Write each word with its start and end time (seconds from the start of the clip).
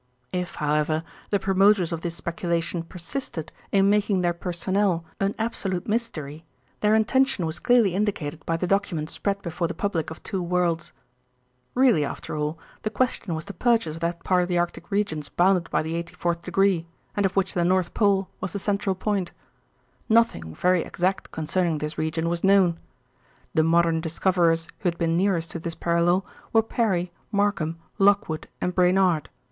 If, 0.31 0.55
however, 0.55 1.03
the 1.29 1.37
promoters 1.39 1.91
of 1.91 2.01
this 2.01 2.15
speculation 2.15 2.81
persisted 2.81 3.51
in 3.71 3.87
making 3.91 4.21
their 4.21 4.33
personnel 4.33 5.05
an 5.19 5.35
absolute 5.37 5.87
mystery, 5.87 6.43
their 6.79 6.95
intention 6.95 7.45
was 7.45 7.59
clearly 7.59 7.93
indicated 7.93 8.43
by 8.43 8.57
the 8.57 8.65
document 8.65 9.11
spread 9.11 9.43
before 9.43 9.67
the 9.67 9.75
public 9.75 10.09
of 10.09 10.23
two 10.23 10.41
worlds. 10.41 10.91
Really, 11.75 12.03
after 12.03 12.35
all, 12.35 12.57
the 12.81 12.89
question 12.89 13.35
was 13.35 13.45
the 13.45 13.53
purchase 13.53 13.93
of 13.93 13.99
that 14.01 14.23
part 14.23 14.41
of 14.41 14.47
the 14.49 14.57
arctic 14.57 14.89
regions 14.89 15.29
bounded 15.29 15.69
by 15.69 15.83
the 15.83 15.93
84th 16.01 16.41
degree, 16.41 16.87
and 17.15 17.23
of 17.23 17.35
which 17.35 17.53
the 17.53 17.63
North 17.63 17.93
Pole 17.93 18.27
was 18.39 18.53
the 18.53 18.57
central 18.57 18.95
point. 18.95 19.31
Nothing 20.09 20.55
very 20.55 20.81
exact 20.81 21.29
concerning 21.31 21.77
this 21.77 21.99
region 21.99 22.27
was 22.27 22.43
known. 22.43 22.79
The 23.53 23.61
modern 23.61 24.01
discoverers 24.01 24.67
who 24.79 24.87
had 24.89 24.97
been 24.97 25.15
nearest 25.15 25.51
to 25.51 25.59
this 25.59 25.75
parallel 25.75 26.25
were 26.53 26.63
Parry, 26.63 27.11
Markham, 27.31 27.77
Lockwood 27.99 28.47
and 28.59 28.73
Brainard. 28.73 29.29